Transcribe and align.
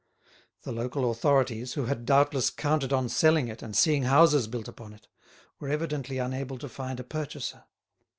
The 0.63 0.71
local 0.71 1.11
authorities, 1.11 1.73
who 1.73 1.85
had 1.85 2.05
doubtless 2.07 2.49
counted 2.49 2.91
on 2.91 3.07
selling 3.07 3.49
it 3.49 3.61
and 3.61 3.75
seeing 3.75 4.01
houses 4.05 4.47
built 4.47 4.67
upon 4.67 4.93
it, 4.93 5.07
were 5.59 5.69
evidently 5.69 6.17
unable 6.17 6.57
to 6.57 6.67
find 6.69 6.99
a 6.99 7.03
purchaser. 7.03 7.65